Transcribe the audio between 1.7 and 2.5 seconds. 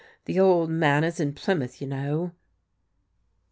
you know."